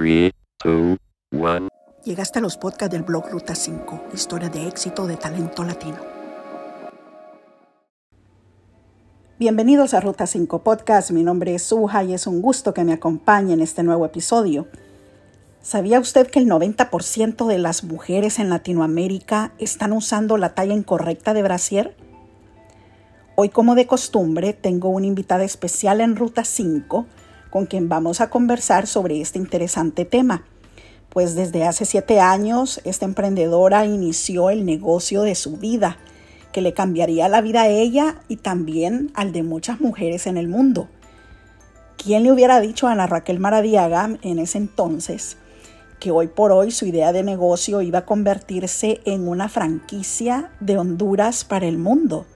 [0.00, 0.32] 3,
[0.64, 0.96] 2,
[1.32, 1.68] 1.
[2.06, 5.98] Llegaste a los podcasts del blog Ruta 5, historia de éxito de talento latino.
[9.38, 12.94] Bienvenidos a Ruta 5 Podcast, mi nombre es Suja y es un gusto que me
[12.94, 14.68] acompañe en este nuevo episodio.
[15.60, 21.34] ¿Sabía usted que el 90% de las mujeres en Latinoamérica están usando la talla incorrecta
[21.34, 21.94] de brasier?
[23.34, 27.04] Hoy, como de costumbre, tengo una invitada especial en Ruta 5
[27.50, 30.44] con quien vamos a conversar sobre este interesante tema.
[31.10, 35.98] Pues desde hace siete años, esta emprendedora inició el negocio de su vida,
[36.52, 40.48] que le cambiaría la vida a ella y también al de muchas mujeres en el
[40.48, 40.88] mundo.
[41.96, 45.36] ¿Quién le hubiera dicho a Ana Raquel Maradiaga en ese entonces
[46.00, 50.78] que hoy por hoy su idea de negocio iba a convertirse en una franquicia de
[50.78, 52.26] Honduras para el mundo.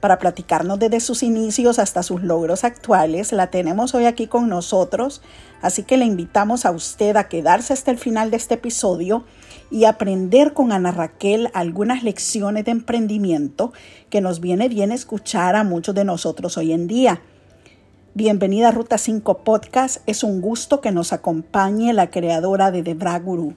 [0.00, 5.22] Para platicarnos desde sus inicios hasta sus logros actuales, la tenemos hoy aquí con nosotros,
[5.60, 9.24] así que le invitamos a usted a quedarse hasta el final de este episodio
[9.72, 13.72] y aprender con Ana Raquel algunas lecciones de emprendimiento
[14.08, 17.20] que nos viene bien escuchar a muchos de nosotros hoy en día.
[18.14, 20.08] Bienvenida a Ruta 5 Podcast.
[20.08, 23.54] Es un gusto que nos acompañe la creadora de The Bra Guru.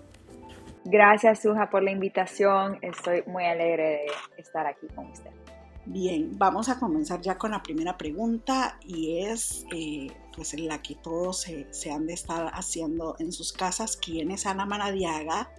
[0.86, 2.80] Gracias, Suja, por la invitación.
[2.82, 5.41] Estoy muy alegre de estar aquí con usted.
[5.86, 10.94] Bien, vamos a comenzar ya con la primera pregunta y es eh, pues la que
[10.94, 13.98] todos se, han de estar haciendo en sus casas.
[13.98, 15.50] ¿Quién es Ana Maradiaga?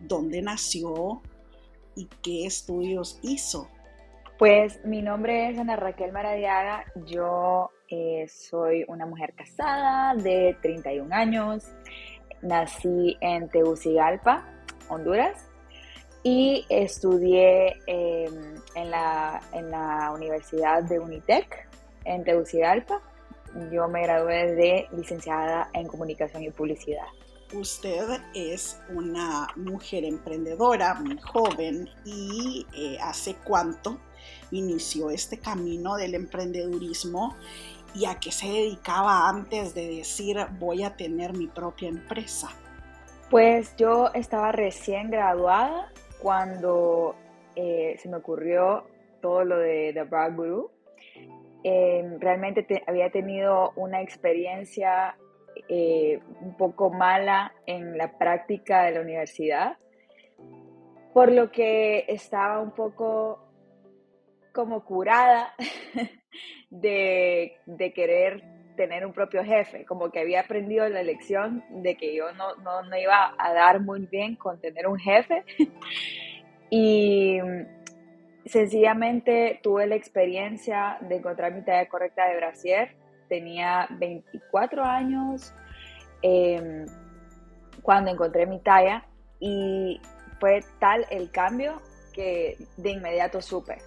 [0.00, 1.20] ¿Dónde nació?
[1.94, 3.68] ¿Y qué estudios hizo?
[4.38, 6.84] Pues mi nombre es Ana Raquel Maradiaga.
[7.06, 11.64] Yo eh, soy una mujer casada de 31 años.
[12.40, 14.42] Nací en Tegucigalpa,
[14.88, 15.50] Honduras.
[16.28, 18.28] Y estudié eh,
[18.74, 21.68] en, la, en la Universidad de Unitec
[22.04, 23.00] en Tegucigalpa.
[23.70, 27.06] Yo me gradué de licenciada en Comunicación y Publicidad.
[27.54, 33.96] Usted es una mujer emprendedora, muy joven, y eh, ¿hace cuánto
[34.50, 37.36] inició este camino del emprendedurismo
[37.94, 42.48] y a qué se dedicaba antes de decir voy a tener mi propia empresa?
[43.30, 45.88] Pues yo estaba recién graduada
[46.26, 47.14] cuando
[47.54, 48.82] eh, se me ocurrió
[49.22, 50.72] todo lo de The Brad Guru.
[51.62, 55.16] Eh, realmente había tenido una experiencia
[55.68, 59.78] eh, un poco mala en la práctica de la universidad,
[61.14, 63.38] por lo que estaba un poco
[64.52, 65.54] como curada
[66.70, 68.42] de, de, querer
[68.76, 72.82] tener un propio jefe, como que había aprendido la lección de que yo no, no,
[72.82, 75.44] no iba a dar muy bien con tener un jefe
[76.70, 77.38] y
[78.44, 82.96] sencillamente tuve la experiencia de encontrar mi talla correcta de brasier.
[83.28, 85.52] Tenía 24 años
[86.22, 86.86] eh,
[87.82, 89.04] cuando encontré mi talla
[89.40, 90.00] y
[90.38, 91.82] fue tal el cambio
[92.12, 93.78] que de inmediato supe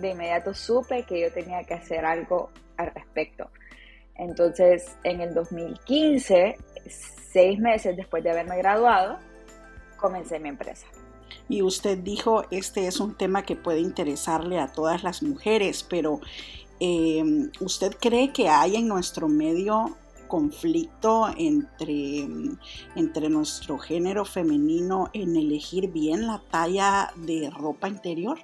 [0.00, 3.50] de inmediato supe que yo tenía que hacer algo al respecto.
[4.18, 6.56] Entonces, en el 2015,
[7.32, 9.18] seis meses después de haberme graduado,
[9.96, 10.86] comencé mi empresa.
[11.48, 16.20] Y usted dijo, este es un tema que puede interesarle a todas las mujeres, pero
[16.80, 22.26] em, ¿usted cree que hay en nuestro medio conflicto entre,
[22.96, 28.38] entre nuestro género femenino en elegir bien la talla de ropa interior?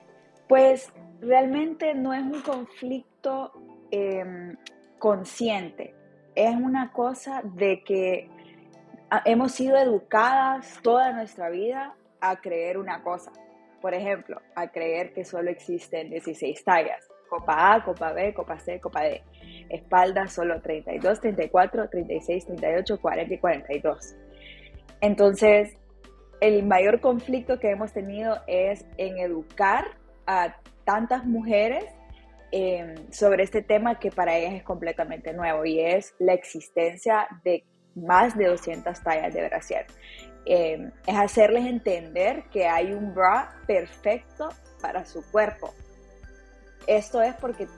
[0.49, 3.53] Pues realmente no es un conflicto
[3.91, 4.57] em,
[5.03, 5.97] consciente,
[6.37, 8.31] es una cosa de que
[9.25, 13.33] hemos sido educadas toda nuestra vida a creer una cosa.
[13.81, 17.09] Por ejemplo, a creer que solo existen 16 tallas.
[17.29, 19.25] Copa A, Copa B, Copa C, Copa D.
[19.71, 24.15] Espalda solo 32, 34, 36, 38, 40 y 42.
[25.01, 25.77] Entonces,
[26.41, 29.85] el mayor conflicto que hemos tenido es en educar
[30.29, 31.87] a tantas mujeres
[32.53, 37.65] em, sobre este tema que para ellas es completamente nuevo y es la existencia de
[37.95, 39.87] más de 200 tallas de brasier.
[40.45, 44.49] Em, es hacerles entender que hay un bra perfecto
[44.81, 45.73] para su cuerpo.
[46.87, 47.69] Esto es porque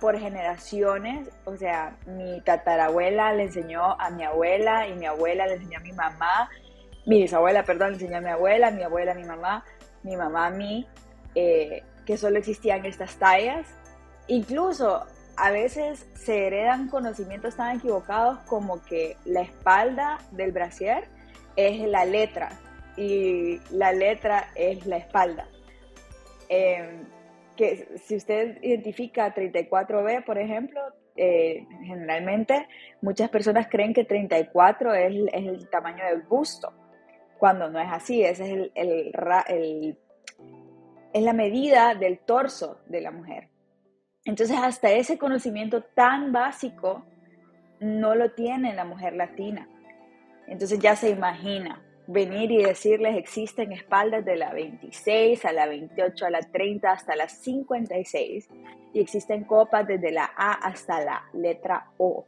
[0.00, 5.54] por generaciones, o sea, mi tatarabuela le enseñó a mi abuela y mi abuela le
[5.54, 6.50] enseñó a mi mamá,
[7.04, 9.64] mi bisabuela, perdón, le enseñó a mi abuela, mi abuela mi mamá,
[10.02, 10.86] mi mamá a mí.
[11.34, 13.66] Eh, que solo existían estas tallas.
[14.28, 21.04] Incluso a veces se heredan conocimientos tan equivocados como que la espalda del brasier
[21.56, 22.50] es la letra
[22.96, 25.46] y la letra es la espalda.
[26.48, 27.06] Em,
[27.56, 30.80] que si usted identifica 34B, por ejemplo,
[31.16, 32.68] eh, generalmente
[33.00, 36.72] muchas personas creen que 34 es, es, el tamaño del busto,
[37.38, 39.98] cuando no es así, ese es, el,
[41.12, 43.48] es la medida del torso de la mujer.
[44.28, 47.02] Entonces hasta ese conocimiento tan básico
[47.80, 49.66] no lo tiene la mujer latina.
[50.46, 56.26] Entonces ya se imagina venir y decirles existen espaldas de la 26 a la 28
[56.26, 58.48] a la 30 hasta la 56
[58.92, 62.26] y existen copas desde la A hasta la letra O.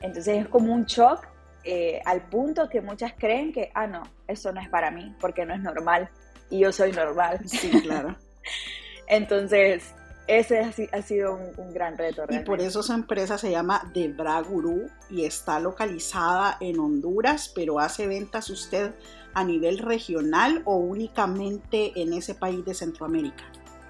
[0.00, 1.26] Entonces es como un shock
[1.64, 5.44] eh, al punto que muchas creen que, ah, no, eso no es para mí porque
[5.44, 6.10] no es normal
[6.48, 7.40] y yo soy normal.
[7.44, 8.14] Sí, claro.
[9.08, 9.96] Entonces,
[10.28, 10.60] ese
[10.92, 12.24] ha, sido un, gran reto.
[12.28, 17.50] Y por eso esa empresa se llama The Bra Guru y está localizada en Honduras,
[17.54, 18.92] pero hace ventas usted
[19.34, 23.44] a nivel regional o únicamente en ese país de Centroamérica.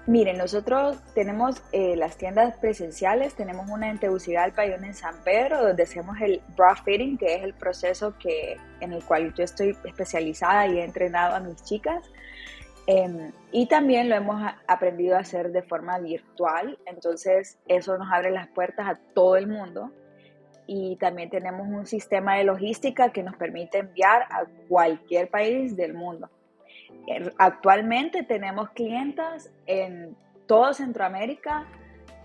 [0.07, 5.23] Miren, nosotros tenemos eh, las tiendas presenciales, tenemos una en Tegucigalpa y una en San
[5.23, 9.43] Pedro, donde hacemos el bra fitting, que es el proceso que, en el cual yo
[9.43, 12.03] estoy especializada y he entrenado a mis chicas.
[12.91, 18.31] Em, y también lo hemos aprendido a hacer de forma virtual, entonces eso nos abre
[18.31, 19.91] las puertas a todo el mundo.
[20.65, 25.93] Y también tenemos un sistema de logística que nos permite enviar a cualquier país del
[25.93, 26.31] mundo.
[27.37, 31.67] Actualmente tenemos clientas en todo Centroamérica,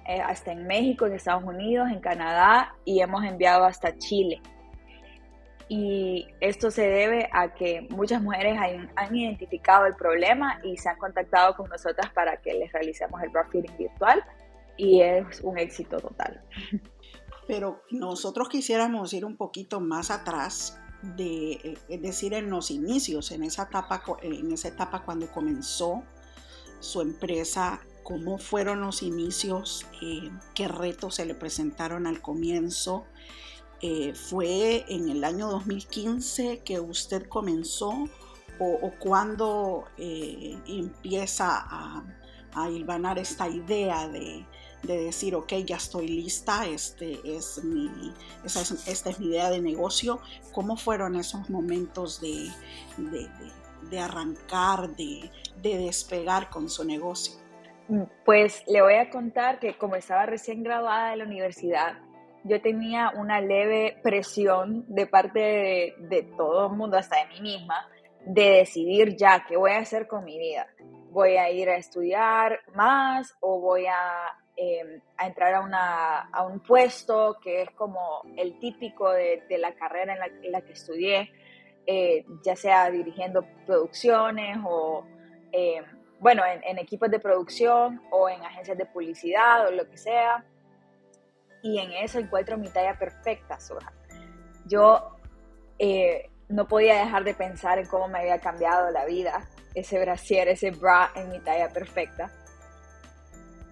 [0.09, 4.41] eh, hasta en México, en Estados Unidos, en Canadá y hemos enviado hasta Chile
[5.69, 8.59] y esto se debe a que muchas mujeres
[8.97, 13.31] han, identificado el problema y se han contactado con nosotras para que les realicemos el
[13.31, 14.23] breastfeeding virtual
[14.77, 16.43] y es un éxito total.
[17.47, 23.45] Pero nosotros quisiéramos ir un poquito más atrás de, es decir, en los inicios, en
[23.45, 26.03] esa etapa, en esa etapa cuando comenzó
[26.81, 33.07] su empresa, cómo fueron los inicios, eh, qué retos se le presentaron al comienzo
[33.87, 38.09] eh, ¿Fue en el año 2015 que usted comenzó
[38.59, 42.03] o, cuando eh, empieza a,
[42.55, 44.47] a hilvanar esta idea de,
[44.85, 47.91] decir, ok, ya estoy lista, este es mi,
[48.43, 50.19] esta es mi idea de negocio?
[50.55, 52.51] ¿Cómo fueron esos momentos de,
[53.91, 55.31] de arrancar, de,
[55.63, 57.35] despegar con su negocio?
[58.25, 61.99] Pues le voy a contar que como estaba recién graduada de la universidad,
[62.45, 67.89] yo tenía una leve presión de parte de, todo el mundo, hasta de mí misma,
[68.27, 70.67] de decidir ya qué voy a hacer con mi vida.
[71.11, 77.63] ¿Voy a ir a estudiar más o voy a, em, entrar a, un puesto que
[77.63, 81.33] es como el típico de, la carrera en la, que estudié,
[81.87, 85.07] eh, ya sea dirigiendo producciones o,
[85.51, 85.85] em,
[86.21, 90.45] bueno, en equipos de producción o en agencias de publicidad o lo que sea?
[91.65, 93.91] Y en eso encuentro mi talla perfecta, Soja.
[94.67, 95.17] Yo
[95.79, 100.49] eh, no podía dejar de pensar en cómo me había cambiado la vida ese brasier,
[100.49, 102.31] ese bra en mi talla perfecta,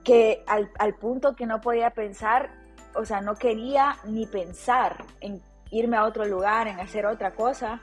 [0.02, 2.50] que al, al punto que no podía pensar,
[2.94, 7.82] o sea, no quería ni pensar en irme a otro lugar, en hacer otra cosa.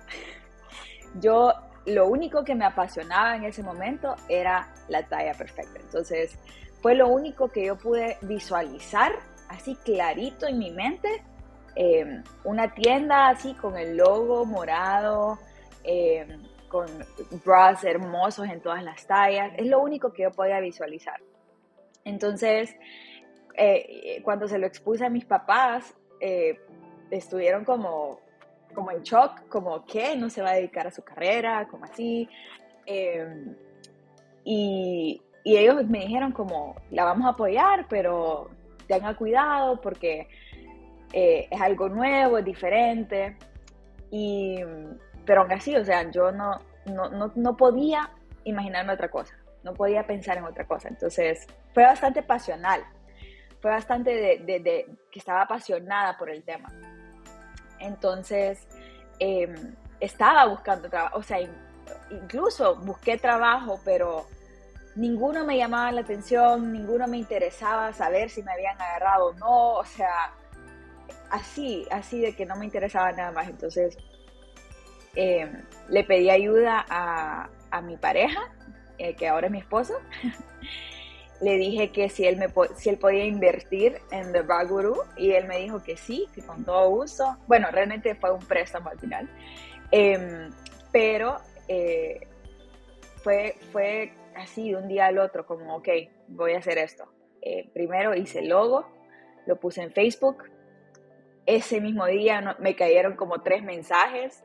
[1.22, 1.54] Yo
[1.86, 5.80] lo único que me apasionaba en ese momento era la talla perfecta.
[5.80, 6.36] Entonces,
[6.82, 9.12] fue lo único que yo pude visualizar
[9.50, 11.24] así clarito en mi mente,
[11.76, 15.40] eh, una tienda así con el logo morado,
[15.84, 16.38] eh,
[16.68, 16.88] con
[17.44, 21.20] bras hermosos en todas las tallas, es lo único que yo podía visualizar.
[22.06, 22.76] Entonces,
[23.56, 25.96] eh, cuando se lo expuse a mis papás,
[27.10, 28.20] estuvieron como,
[28.76, 32.30] como en shock, como que no se va a dedicar a su carrera, como así.
[34.44, 38.50] y, y ellos me dijeron como, la vamos a apoyar, pero
[38.90, 40.28] tenga cuidado porque
[41.14, 43.38] eh, es algo nuevo, es diferente.
[44.12, 44.60] Y,
[45.26, 48.10] pero aún así, o sea, yo no, no, no, podía
[48.44, 50.90] imaginarme otra cosa, no podía pensar en otra cosa.
[50.90, 52.84] Entonces, fue bastante pasional,
[53.62, 56.74] fue bastante de, que estaba apasionada por el tema.
[57.80, 58.68] Entonces,
[59.20, 61.38] em, estaba buscando trabajo, o sea,
[62.10, 64.26] incluso busqué trabajo, pero
[65.00, 69.74] ninguno me llamaba la atención, ninguno me interesaba saber si me habían agarrado o no,
[69.76, 70.34] o sea,
[71.30, 73.48] así, así de que no me interesaba nada más.
[73.48, 73.98] Entonces,
[75.16, 75.50] eh,
[75.88, 78.52] le pedí ayuda a, mi pareja,
[78.98, 79.94] eh, que ahora es mi esposo.
[81.42, 85.48] le dije que si él, me, si él podía invertir en The Baguru y él
[85.48, 87.38] me dijo que sí, que con todo gusto.
[87.48, 89.30] Bueno, realmente fue un préstamo al final.
[89.92, 90.52] Em,
[90.92, 91.40] pero
[91.70, 92.28] eh,
[93.24, 95.90] fue, fue así de un día al otro, como, ok,
[96.28, 97.06] voy a hacer esto.
[97.42, 98.88] Eh, primero hice el logo,
[99.46, 100.44] lo puse en Facebook.
[101.46, 104.44] Ese mismo día me cayeron como tres mensajes.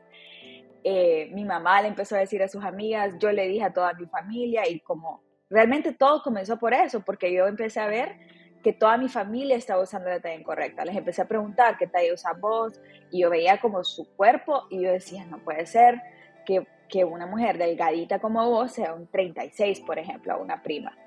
[0.83, 3.93] Eh, mi mamá le empezó a decir a sus amigas, yo le dije a toda
[3.93, 8.15] mi familia y como realmente todo comenzó por eso, porque yo empecé a ver
[8.63, 10.85] que toda mi familia estaba usando la talla incorrecta.
[10.85, 14.81] Les empecé a preguntar qué talla usas vos y yo veía como su cuerpo y
[14.81, 16.01] yo decía, no puede ser
[16.45, 20.97] que, que una mujer delgadita como vos sea un 36, por ejemplo, a una prima.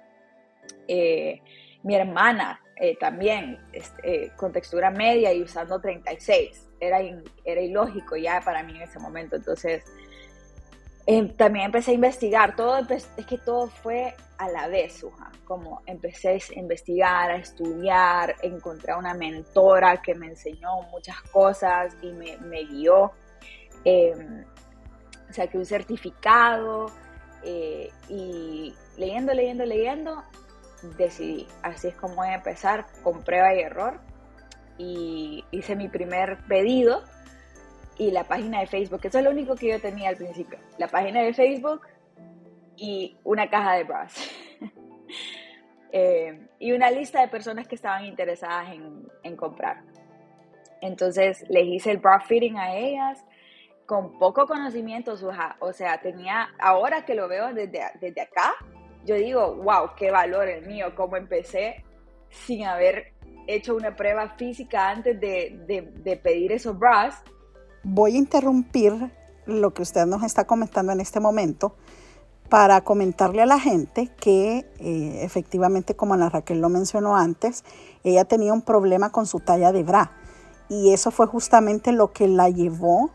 [0.87, 1.41] Eh,
[1.83, 6.67] mi hermana eh, también este, con textura media y usando 36.
[6.81, 7.01] Era,
[7.45, 9.37] era ilógico ya para mí en ese momento.
[9.37, 9.85] Entonces,
[11.07, 12.55] em, también empecé a investigar.
[12.55, 15.05] Todo es que todo fue a la vez.
[15.45, 22.13] Como empecé a investigar, a estudiar, encontré una mentora que me enseñó muchas cosas y
[22.13, 23.13] me, me guió.
[25.35, 26.87] Que un certificado
[27.45, 30.25] eh, y leyendo, leyendo, leyendo,
[30.97, 34.01] decidí, así es como voy a empezar, con prueba y error.
[34.79, 37.05] Y hice mi primer pedido
[37.99, 40.87] y la página de Facebook, eso es lo único que yo tenía al principio, la
[40.87, 41.83] página de Facebook
[42.77, 44.15] y una caja de bras.
[45.91, 49.85] Eh, y una lista de personas que estaban interesadas en, en comprar.
[50.83, 53.25] Entonces les hice el bra fitting a ellas
[53.89, 55.15] con poco conocimiento,
[55.61, 58.53] o sea, tenía, ahora que lo veo desde, desde acá,
[59.07, 61.87] yo digo, wow, qué valor el mío, cómo empecé
[62.29, 63.15] sin haber
[63.47, 67.23] hecho una prueba física antes de, pedir esos bras.
[67.83, 69.11] Voy a interrumpir
[69.47, 71.75] lo que usted nos está comentando en este momento
[72.51, 77.65] para comentarle a la gente que eh, efectivamente, como Ana Raquel lo mencionó antes,
[78.05, 80.13] ella tenía un problema con su talla de bra
[80.69, 83.13] y eso fue justamente lo que la llevó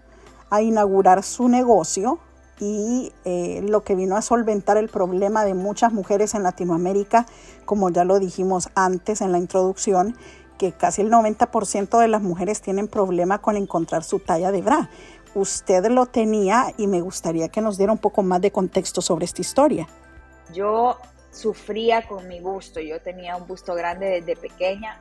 [0.54, 2.20] a inaugurar su negocio
[2.60, 7.26] y eh, lo que vino a solventar el problema de muchas mujeres en Latinoamérica,
[7.66, 10.16] como ya lo dijimos antes en la introducción,
[10.60, 14.92] que casi el 90% de las mujeres tienen problema con encontrar su talla de bra.
[15.34, 19.26] Usted lo tenía y me gustaría que nos diera un poco más de contexto sobre
[19.26, 19.88] esta historia.
[20.54, 21.00] Yo
[21.32, 25.00] sufría con mi busto, yo tenía un busto grande desde pequeña.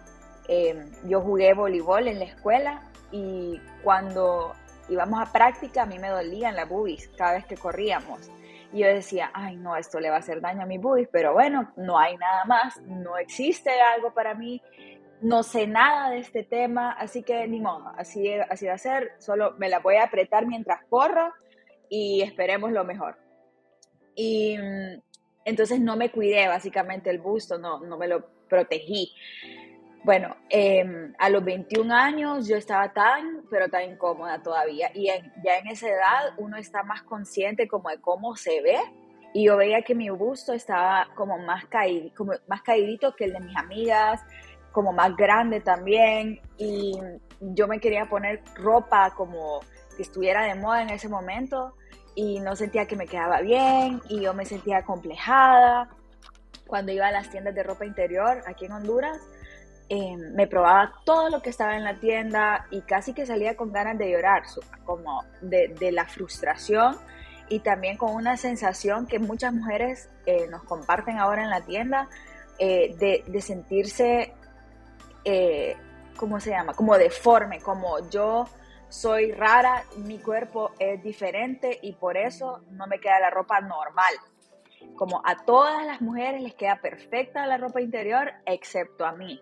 [0.48, 4.54] Em, yo jugué voleibol en la escuela y cuando
[4.88, 8.30] íbamos a práctica, a mí me dolían las boobies cada vez que corríamos.
[8.72, 11.32] Y yo decía, ay, no, esto le va a hacer daño a mi boobies, pero
[11.34, 14.62] bueno, no hay nada más, no existe algo para mí,
[15.20, 19.12] no sé nada de este tema, así que ni modo, así, así va a ser,
[19.18, 21.32] solo me la voy a apretar mientras corro
[21.88, 23.16] y esperemos lo mejor.
[24.14, 25.00] Y mm,
[25.44, 29.12] entonces no me cuidé básicamente el busto, no, no me lo protegí.
[30.04, 34.90] Bueno, em, a los 21 años yo estaba tan, pero tan incómoda todavía.
[34.94, 38.78] Y ya en esa edad uno está más consciente como de cómo se ve.
[39.32, 43.32] Y yo veía que mi busto estaba como más, caído, como más caídito que el
[43.32, 44.20] de mis amigas,
[44.72, 46.40] como más grande también.
[46.58, 46.98] Y
[47.40, 49.60] yo me quería poner ropa como
[49.96, 51.76] que estuviera de moda en ese momento.
[52.16, 54.00] Y no sentía que me quedaba bien.
[54.08, 55.90] Y yo me sentía complejada.
[56.66, 59.20] Cuando iba a las tiendas de ropa interior aquí en Honduras,
[59.94, 63.74] Em, me probaba todo lo que estaba en la tienda y casi que salía con
[63.74, 64.42] ganas de llorar,
[64.86, 66.96] como de, la frustración
[67.50, 72.08] y también con una sensación que muchas mujeres eh, nos comparten ahora en la tienda,
[72.58, 72.96] eh,
[73.28, 74.32] de, sentirse,
[75.26, 75.76] eh,
[76.16, 76.72] ¿cómo se llama?
[76.72, 78.46] Como deforme, como yo
[78.88, 84.14] soy rara, mi cuerpo es diferente y por eso no me queda la ropa normal.
[84.96, 89.38] Como a todas las mujeres les queda perfecta la ropa interior, excepto a mí.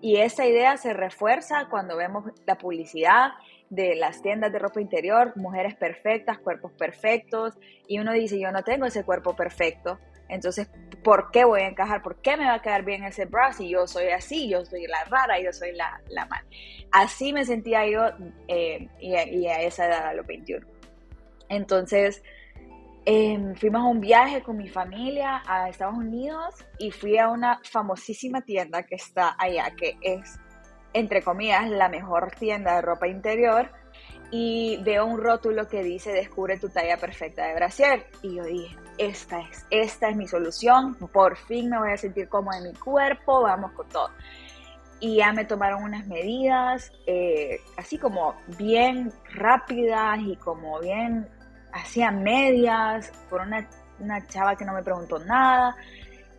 [0.00, 3.32] Y esa idea se refuerza cuando vemos la publicidad
[3.68, 7.54] de las tiendas de ropa interior, mujeres perfectas, cuerpos perfectos,
[7.86, 10.68] y uno dice, yo no tengo ese cuerpo perfecto, entonces,
[11.02, 12.02] ¿por qué voy a encajar?
[12.02, 14.86] ¿Por qué me va a quedar bien ese bra si yo soy así, yo soy
[14.86, 16.44] la rara, yo soy la, la mal?
[16.92, 18.10] Así me sentía yo
[18.46, 20.66] eh, y, y, a esa edad, a los 21.
[21.48, 22.22] Entonces,
[23.04, 27.60] Em, fuimos a un viaje con mi familia a Estados Unidos y fui a una
[27.64, 30.38] famosísima tienda que está allá, que es,
[30.92, 33.70] entre comillas, la mejor tienda de ropa interior.
[34.30, 38.06] Y veo un rótulo que dice, descubre tu talla perfecta de brasier.
[38.22, 42.28] Y yo dije, esta es, esta es mi solución, por fin me voy a sentir
[42.28, 44.10] como en mi cuerpo, vamos con todo.
[45.00, 51.28] Y ya me tomaron unas medidas, eh, así como bien rápidas y como bien
[51.78, 53.68] hacía medias por una,
[53.98, 55.76] una chava que no me preguntó nada.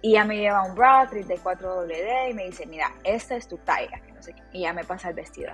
[0.01, 4.01] Y ya me lleva un bra 34WD y me dice, mira, esta es tu talla.
[4.53, 5.51] Y ya me pasa el vestido.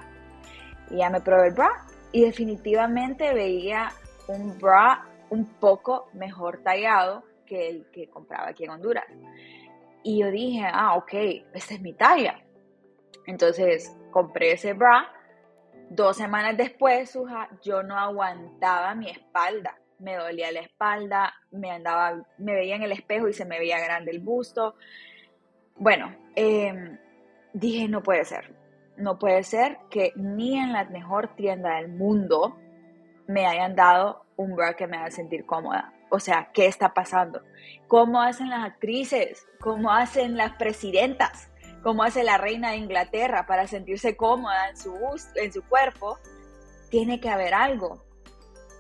[0.91, 3.91] Y ya me probé el bra y definitivamente veía
[4.27, 9.05] un bra un poco mejor tallado que el que compraba aquí en Honduras.
[10.03, 11.13] Y yo dije, ah, ok,
[11.53, 12.39] esta es mi talla.
[13.25, 15.11] Entonces compré ese bra.
[15.89, 19.77] Dos semanas después, Suja, yo no aguantaba mi espalda.
[19.99, 23.79] Me dolía la espalda, me andaba, me veía en el espejo y se me veía
[23.79, 24.75] grande el busto.
[25.77, 26.97] Bueno, em,
[27.53, 28.53] dije, no puede ser.
[28.97, 32.57] No puede ser que ni en la mejor tienda del mundo
[33.27, 35.93] me hayan dado un bra que me haga sentir cómoda.
[36.09, 37.41] O sea, ¿qué está pasando?
[37.87, 39.45] ¿Cómo hacen las actrices?
[39.59, 41.49] ¿Cómo hacen las presidentas?
[41.85, 44.97] ¿Cómo hace la reina de Inglaterra para sentirse cómoda en su,
[45.35, 46.17] en su cuerpo?
[46.89, 48.03] Tiene que haber algo.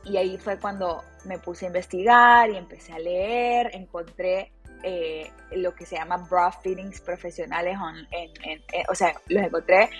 [0.05, 5.75] Y ahí fue cuando me puse a investigar y empecé a leer, encontré eh, lo
[5.75, 7.77] que se llama bra fittings profesionales,
[8.09, 9.91] en, o sea, los encontré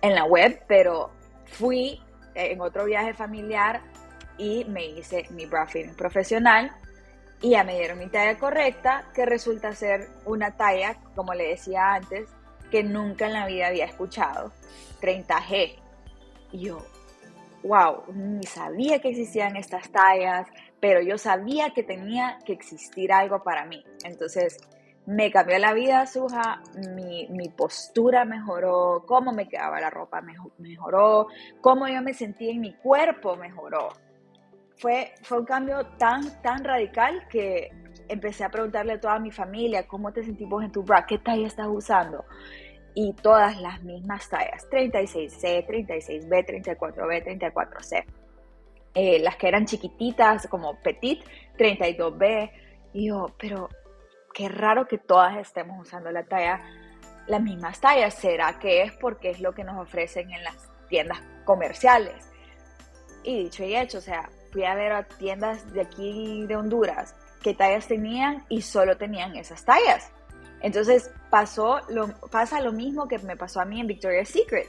[0.00, 1.10] en la web, pero
[1.46, 2.00] fui
[2.36, 3.82] en otro viaje familiar
[4.38, 6.70] y me hice mi bra fitting profesional
[7.40, 11.94] y ya me dieron mi talla correcta, que resulta ser una talla, como le decía
[11.94, 12.28] antes,
[12.74, 14.50] que nunca en la vida había escuchado,
[15.00, 15.76] 30G.
[16.50, 16.84] Y yo,
[17.62, 20.48] wow, ni sabía que existían estas tallas,
[20.80, 23.84] pero yo sabía que tenía que existir algo para mí.
[24.02, 24.58] Entonces,
[25.06, 26.62] me cambió la vida, Suja,
[26.96, 30.20] mi, mi, postura mejoró, cómo me quedaba la ropa
[30.58, 31.28] mejoró,
[31.60, 33.90] cómo yo me sentía en mi cuerpo mejoró
[34.76, 37.70] fue, fue un cambio tan, tan radical que
[38.08, 41.06] empecé a preguntarle a toda mi familia, ¿cómo te sentimos en tu bra?
[41.06, 42.24] ¿Qué talla estás usando?
[42.94, 48.04] Y todas las mismas tallas, 36C, 36B, 34B, 34C.
[49.20, 51.24] las que eran chiquititas, como petit,
[51.58, 52.50] 32B.
[52.92, 53.68] Y yo, pero
[54.32, 56.60] qué raro que todas estemos usando la talla,
[57.26, 58.14] las mismas tallas.
[58.14, 62.30] ¿Será que es porque es lo que nos ofrecen en las tiendas comerciales?
[63.24, 67.16] Y dicho y hecho, o sea, fui a ver a tiendas de aquí de Honduras
[67.42, 70.12] qué tallas tenían y solo tenían esas tallas.
[70.60, 74.66] Entonces pasó lo, pasa lo mismo que me pasó a mí en Victoria's Secret.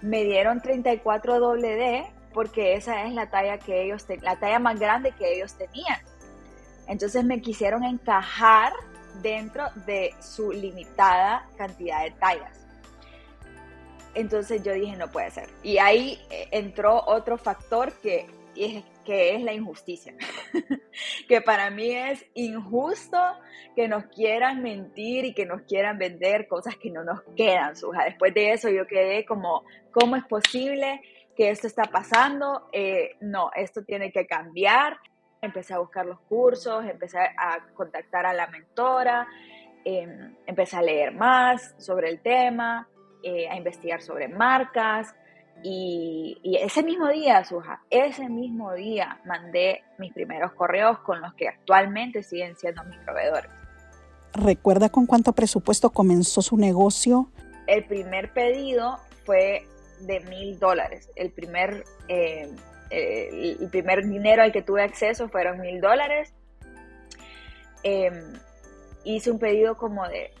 [0.00, 5.12] Me dieron 34 D porque esa es la talla que ellos la talla más grande
[5.12, 6.00] que ellos tenían.
[6.86, 8.72] Entonces me quisieron encajar
[9.22, 12.66] dentro de su limitada cantidad de tallas.
[14.14, 15.48] Entonces yo dije, no puede ser.
[15.62, 18.26] Y ahí eh, entró otro factor que
[19.10, 20.14] que es la injusticia.
[21.28, 23.18] que para mí es injusto
[23.74, 28.04] que nos quieran mentir y que nos quieran vender cosas que no nos quedan, Suja.
[28.04, 31.02] Después de eso yo quedé como, ¿cómo es posible
[31.36, 32.68] que esto está pasando?
[32.72, 34.96] Eh, no, esto tiene que cambiar.
[35.42, 39.26] Empecé a buscar los cursos, empecé a contactar a la mentora,
[39.84, 42.88] em, empecé a leer más sobre el tema,
[43.24, 45.16] eh, a investigar sobre marcas,
[45.62, 51.48] y, ese mismo día, Suja, ese mismo día mandé mis primeros correos con los que
[51.48, 53.50] actualmente siguen siendo mis proveedores.
[54.32, 57.30] ¿Recuerda con cuánto presupuesto comenzó su negocio?
[57.66, 59.66] El primer pedido fue
[60.00, 61.10] de mil dólares.
[61.16, 62.48] El primer, eh,
[62.90, 66.32] el primer dinero al que tuve acceso fueron mil dólares.
[67.82, 68.32] Em,
[69.04, 70.32] hice un pedido como de,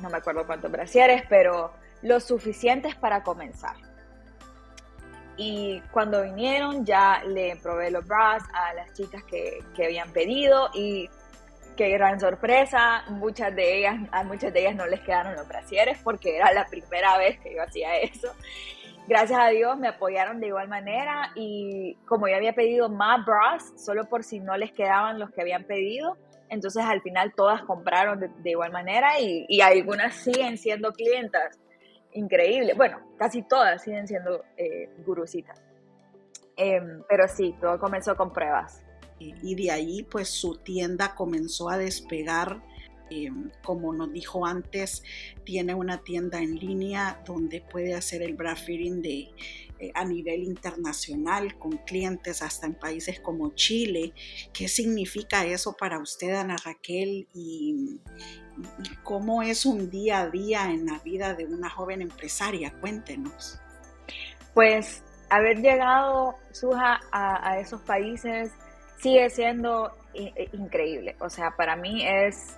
[0.00, 3.76] no me acuerdo cuántos brasieres, pero lo suficientes para comenzar.
[5.36, 10.70] Y cuando vinieron ya le probé los bras a las chicas que, que habían pedido
[10.74, 11.08] y
[11.76, 15.98] qué gran sorpresa, muchas de ellas, a muchas de ellas no les quedaron los brasieres
[16.02, 18.32] porque era la primera vez que yo hacía eso.
[19.06, 23.72] Gracias a Dios me apoyaron de igual manera y como yo había pedido más bras,
[23.76, 26.16] solo por si no les quedaban los que habían pedido,
[26.48, 31.58] entonces al final todas compraron de, de igual manera y, y algunas siguen siendo clientas
[32.14, 32.74] increíble.
[32.74, 35.62] Bueno, casi todas siguen siendo eh, gurusitas.
[36.56, 38.82] Em, pero sí, todo comenzó con pruebas.
[39.18, 42.62] Y de ahí, pues su tienda comenzó a despegar.
[43.10, 45.02] Em, como nos dijo antes,
[45.44, 49.30] tiene una tienda en línea donde puede hacer el bra de,
[49.78, 54.14] eh, a nivel internacional con clientes hasta en países como Chile.
[54.52, 57.28] ¿Qué significa eso para usted, Ana Raquel?
[57.34, 58.00] Y
[59.02, 62.72] cómo es un día a día en la vida de una joven empresaria.
[62.80, 63.60] Cuéntenos.
[64.52, 68.52] Pues haber llegado, Suja, a, esos países
[68.98, 71.16] sigue siendo eh, increíble.
[71.20, 72.56] O sea, para mí es,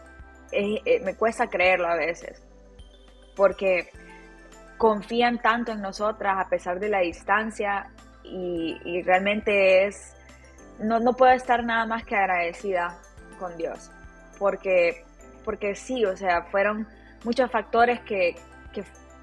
[0.52, 2.42] eh, me cuesta creerlo a veces,
[3.34, 3.90] porque
[4.76, 7.90] confían tanto en nosotras a pesar de la distancia
[8.22, 10.14] y, realmente es,
[10.80, 12.98] no, no puedo estar nada más que agradecida
[13.38, 13.90] con Dios,
[14.38, 15.05] porque
[15.46, 16.86] porque sí, o sea, fueron
[17.24, 18.34] muchos factores que,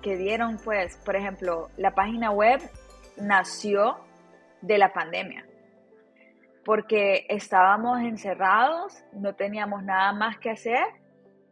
[0.01, 2.59] que, dieron, pues, por ejemplo, la página web
[3.17, 3.97] nació
[4.61, 5.45] de la pandemia,
[6.65, 10.83] porque estábamos encerrados, no teníamos nada más que hacer.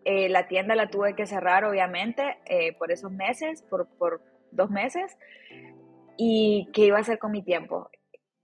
[0.04, 4.70] Eh, la tienda la tuve que cerrar, obviamente, eh, por esos meses, por, por, dos
[4.70, 5.18] meses
[6.18, 7.90] y qué iba a hacer con mi tiempo.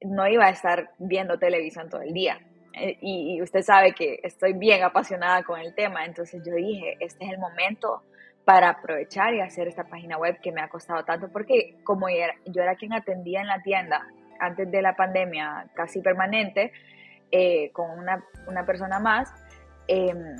[0.02, 2.40] No iba a estar viendo televisión todo el día.
[2.80, 7.26] Eh, y, usted sabe que estoy bien apasionada con el tema, entonces yo dije, este
[7.26, 8.04] es el momento
[8.46, 12.62] para aprovechar y hacer esta página web que me ha costado tanto, porque como yo
[12.62, 14.08] era, quien atendía en la tienda
[14.40, 16.72] antes de la pandemia casi permanente,
[17.32, 19.34] eh, con una, una, persona más,
[19.88, 20.38] em,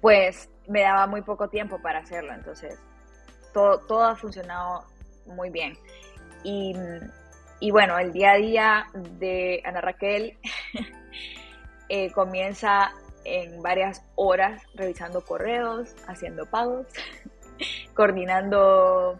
[0.00, 2.76] pues me daba muy poco tiempo para hacerlo, entonces
[3.52, 4.84] todo, todo ha funcionado
[5.26, 5.74] muy bien.
[6.42, 6.74] Y,
[7.60, 10.38] y, bueno, el día a día de Ana Raquel
[11.88, 12.92] eh, comienza
[13.24, 16.86] en varias horas revisando correos, haciendo pagos,
[17.94, 19.18] coordinando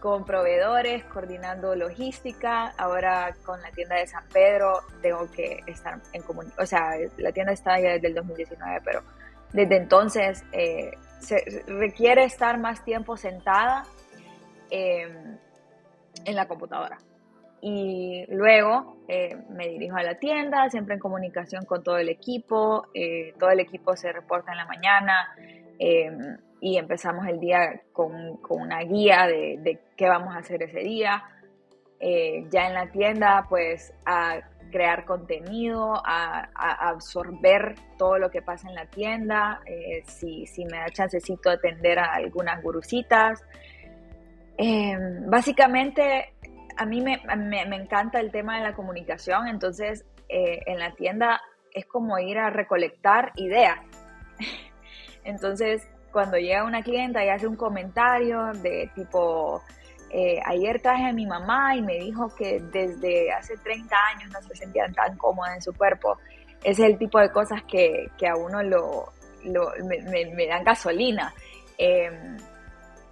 [0.00, 2.74] con proveedores, coordinando logística.
[2.76, 7.30] Ahora con la tienda de San Pedro tengo que estar en comunicación, o sea, la
[7.30, 9.02] tienda está ya desde el 2019, pero
[9.52, 10.90] desde entonces eh,
[11.20, 13.84] se requiere estar más tiempo sentada
[14.70, 15.38] em,
[16.24, 16.98] en la computadora.
[17.62, 22.88] Y luego eh, me dirijo a la tienda, siempre en comunicación con todo el equipo.
[22.92, 25.34] Eh, todo el equipo se reporta en la mañana
[25.78, 30.62] em, y empezamos el día con, con una guía de, de, qué vamos a hacer
[30.62, 31.22] ese día.
[32.50, 34.40] ya en la tienda, pues a
[34.72, 36.48] crear contenido, a,
[36.88, 42.00] absorber todo lo que pasa en la tienda, eh, si, si, me da chancecito atender
[42.00, 43.44] a algunas gurucitas.
[44.56, 46.34] Em, básicamente,
[46.76, 50.92] a mí me, me, me, encanta el tema de la comunicación, entonces eh, en la
[50.94, 51.40] tienda
[51.72, 53.78] es como ir a recolectar ideas.
[55.24, 59.62] entonces, cuando llega una clienta y hace un comentario de tipo,
[60.10, 64.42] eh, ayer traje a mi mamá y me dijo que desde hace 30 años no
[64.42, 66.18] se sentía tan cómoda en su cuerpo.
[66.62, 69.12] Ese es el tipo de cosas que, que a uno lo,
[69.44, 71.34] me, dan gasolina.
[71.78, 72.36] Em,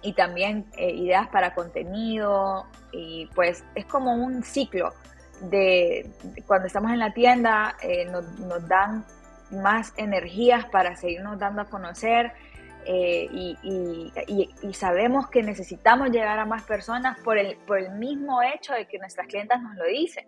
[0.01, 4.93] y también eh, ideas para contenido y pues es como un ciclo
[5.41, 6.09] de,
[6.45, 9.05] cuando estamos en la tienda eh, nos, dan
[9.51, 12.31] más energías para seguirnos dando a conocer
[12.85, 18.73] eh, y, sabemos que necesitamos llegar a más personas por el, por el mismo hecho
[18.73, 20.25] de que nuestras clientas nos lo dicen.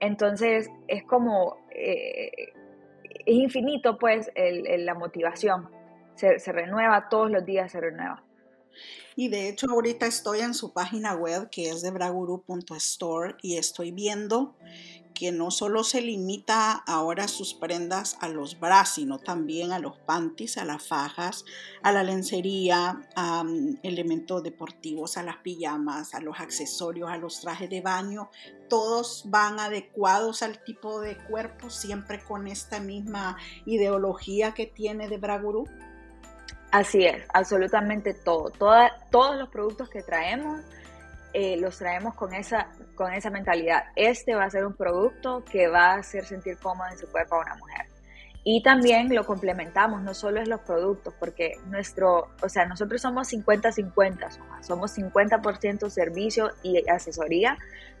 [0.00, 2.52] Entonces es como, es
[3.24, 5.70] infinito pues la motivación,
[6.16, 8.25] se renueva todos los días, se renueva.
[9.16, 13.90] Y de hecho ahorita estoy en su página web que es de braguru.store y estoy
[13.90, 14.54] viendo
[15.16, 19.98] que no solo se limita ahora sus prendas a los bras, sino también a los
[20.00, 21.46] panties, a las fajas,
[21.82, 27.40] a la lencería, a mm, elementos deportivos, a las pijamas, a los accesorios, a los
[27.40, 28.28] trajes de baño.
[28.68, 35.16] Todos van adecuados al tipo de cuerpo, siempre con esta misma ideología que tiene de
[35.16, 35.64] Braguru.
[36.76, 38.50] Así es, absolutamente todo.
[39.10, 40.60] todos los productos que traemos
[41.32, 43.84] eh, los traemos con esa, con esa mentalidad.
[43.96, 47.36] Este va a ser un producto que va a hacer sentir cómoda en su cuerpo
[47.36, 47.86] a una mujer.
[48.44, 53.32] Y también lo complementamos, no solo es los productos, porque nuestro, o sea, nosotros somos
[53.32, 57.56] 50-50, somos 50% servicio y asesoría,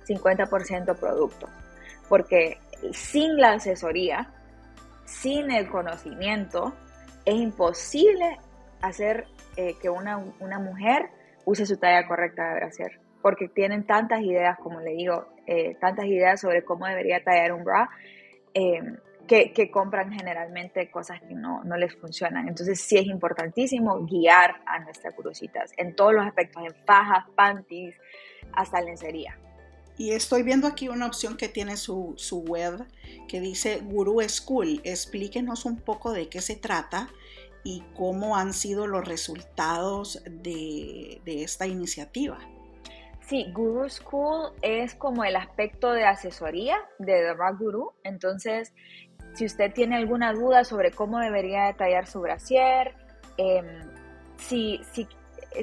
[0.06, 1.48] 50% productos.
[2.10, 2.60] Porque
[2.92, 4.28] sin la asesoría,
[5.06, 6.74] sin el conocimiento,
[7.24, 8.38] es imposible
[8.80, 11.10] hacer eh, que una, una, mujer
[11.44, 16.04] use su talla correcta de hacer porque tienen tantas ideas, como le digo, eh, tantas
[16.06, 17.90] ideas sobre cómo debería tallar un bra,
[18.54, 18.80] eh,
[19.26, 22.46] que, compran generalmente cosas que no, no, les funcionan.
[22.46, 27.96] Entonces sí es importantísimo guiar a nuestras curusitas en todos los aspectos, en fajas, panties,
[28.52, 29.36] hasta lencería.
[29.98, 32.86] Y estoy viendo aquí una opción que tiene su, su web
[33.26, 34.80] que dice Guru School.
[34.84, 37.08] Explíquenos un poco de qué se trata
[37.66, 42.38] y cómo han sido los resultados de, esta iniciativa.
[43.22, 47.92] Sí, Guru School es como el aspecto de asesoría de The Rock Guru.
[48.04, 48.72] Entonces,
[49.34, 52.94] si usted tiene alguna duda sobre cómo debería detallar su brasier,
[53.36, 53.80] em,
[54.36, 55.08] si, si,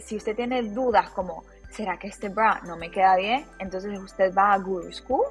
[0.01, 3.45] si usted tiene dudas como, ¿será que este bra no me queda bien?
[3.59, 5.27] Entonces usted va a Guru School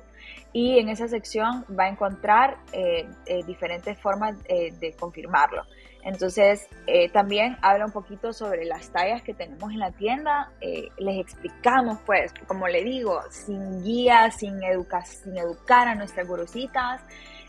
[0.54, 5.64] y en esa sección va a encontrar eh, eh, diferentes formas eh, de confirmarlo.
[6.04, 10.50] Entonces, eh, también habla un poquito sobre las tallas que tenemos en la tienda.
[10.60, 16.26] Eh, les explicamos, pues, como le digo, sin guía, sin, educar, sin educar a nuestras
[16.26, 17.00] gurusitas,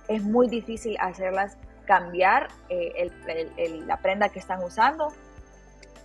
[0.08, 3.10] es muy difícil hacerlas cambiar eh,
[3.88, 5.08] la prenda que están usando.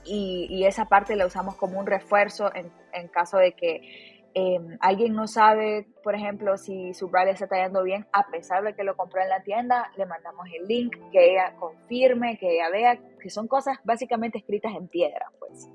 [0.04, 5.26] Y, esa parte la usamos como un refuerzo en caso de que Em, alguien no
[5.26, 8.96] sabe, por ejemplo, si su bra le está tallando bien, a pesar de que lo
[8.96, 13.30] compró en la tienda, le mandamos el link, que ella confirme, que ella vea, que
[13.30, 15.68] son cosas básicamente escritas en piedra, pues,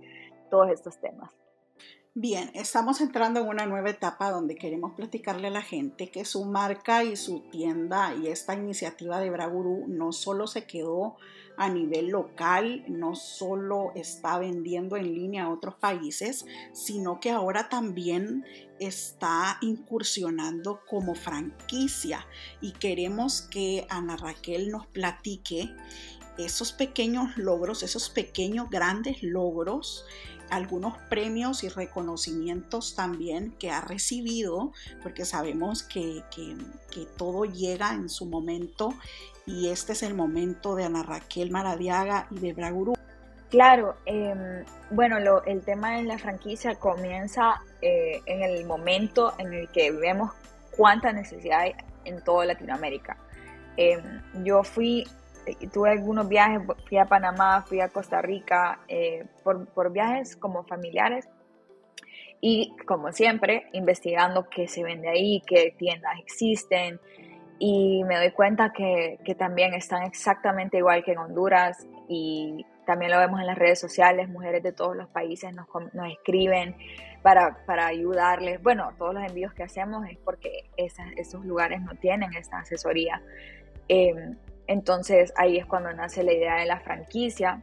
[0.50, 1.43] todos estos temas.
[2.16, 6.46] Bien, estamos entrando en una nueva etapa donde queremos platicarle a la gente que su
[6.46, 11.16] marca y su tienda y esta iniciativa de Braguru no solo se quedó
[11.58, 17.68] a nivel local, no solo está vendiendo en línea a otros países, sino que ahora
[17.68, 18.46] también
[18.80, 22.28] está incursionando como franquicia.
[22.62, 25.76] Y queremos que Ana Raquel nos platique
[26.38, 30.06] esos pequeños logros, esos pequeños grandes logros
[30.54, 36.24] algunos premios y reconocimientos también que ha recibido, porque sabemos que,
[37.18, 38.94] todo llega en su momento
[39.46, 42.94] y este es el momento de Ana Raquel Maradiaga y de Braguru.
[43.50, 49.70] Claro, em, bueno, el tema de la franquicia comienza eh, en el momento en el
[49.70, 50.32] que vemos
[50.76, 53.18] cuánta necesidad hay en toda Latinoamérica.
[53.78, 55.08] Em, yo fui
[55.72, 60.64] tuve algunos viajes, fui a Panamá, fui a Costa Rica, eh, por, por, viajes como
[60.64, 61.28] familiares
[62.42, 67.00] y como siempre, investigando qué se vende ahí, qué tiendas existen
[67.60, 73.12] y me doy cuenta que, que también están exactamente igual que en Honduras y también
[73.12, 76.76] lo vemos en las redes sociales, mujeres de todos los países nos, nos escriben
[77.22, 78.62] para, para, ayudarles.
[78.62, 83.22] Bueno, todos los envíos que hacemos es porque esas, esos lugares no tienen esa asesoría.
[83.88, 84.14] Eh,
[84.68, 87.62] entonces ahí es cuando nace la idea de la franquicia,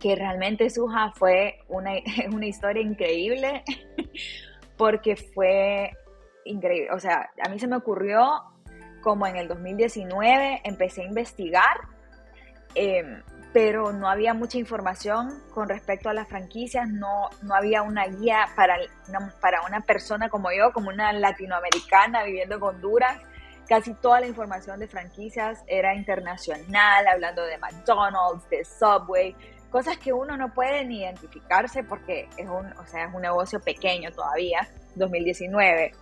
[0.00, 1.92] que realmente Suja fue una,
[2.32, 3.62] una historia increíble,
[4.76, 5.92] porque fue
[6.44, 6.90] increíble.
[6.92, 8.42] O sea, a mí se me ocurrió
[9.00, 11.76] como en el 2019, empecé a investigar,
[12.74, 13.22] em,
[13.52, 18.46] pero no había mucha información con respecto a las franquicias, no, no había una guía
[18.56, 18.76] para
[19.40, 23.18] para una persona como yo, como una latinoamericana viviendo en Honduras
[23.72, 29.34] Casi toda la información de franquicias era internacional, hablando de McDonald's, de Subway,
[29.70, 33.60] cosas que uno no puede ni identificarse porque es un, o sea, es un negocio
[33.60, 35.92] pequeño todavía, 2019.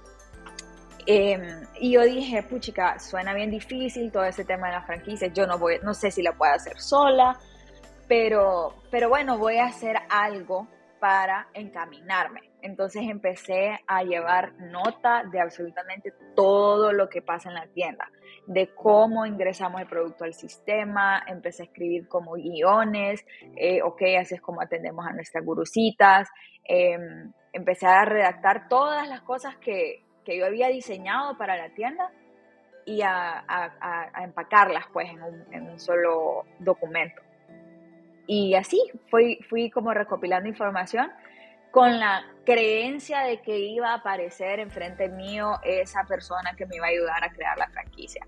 [1.06, 5.46] Em, y yo dije, puchica, suena bien difícil todo ese tema de las franquicias, yo
[5.46, 7.38] no, voy, no sé si la puedo hacer sola,
[8.08, 10.66] pero, pero bueno, voy a hacer algo
[10.98, 12.49] para encaminarme.
[12.62, 18.10] Entonces empecé a llevar nota de absolutamente todo lo que pasa en la tienda,
[18.46, 23.24] de cómo ingresamos el producto al sistema, empecé a escribir como guiones,
[23.56, 26.28] eh, ok, así es como atendemos a nuestras gurucitas,
[26.64, 32.08] em, empecé a redactar todas las cosas que, yo había diseñado para la tienda
[32.86, 37.20] y a, empacarlas pues en un, en un solo documento.
[38.28, 41.10] Y así fui, fui como recopilando información
[41.70, 46.86] con la creencia de que iba a aparecer enfrente mío esa persona que me iba
[46.86, 48.26] a ayudar a crear la franquicia.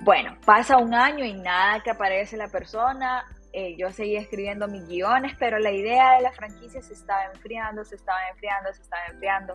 [0.00, 3.24] Bueno, pasa un año y nada que aparece la persona.
[3.52, 7.84] Eh, yo seguí escribiendo mis guiones, pero la idea de la franquicia se estaba enfriando,
[7.84, 9.54] se estaba enfriando, se estaba enfriando.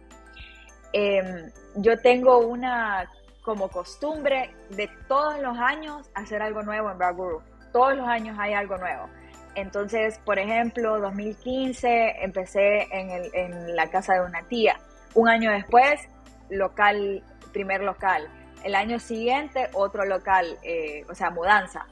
[0.93, 3.09] Em, yo tengo una
[3.41, 7.41] como costumbre de todos los años hacer algo nuevo en Braguru.
[7.71, 9.09] Todos los años hay algo nuevo.
[9.59, 14.79] Entonces, por ejemplo, 2015 empecé en, la casa de una tía.
[15.15, 15.99] Un año después,
[16.49, 18.29] local, primer local.
[18.63, 21.87] El año siguiente, otro local, eh, o sea, mudanza.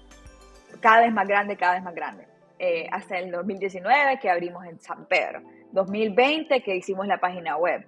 [0.80, 2.26] Cada vez más grande, cada vez más grande.
[2.58, 5.42] Eh, hasta el 2019 que abrimos en San Pedro.
[5.74, 7.86] 2020 que hicimos la página web.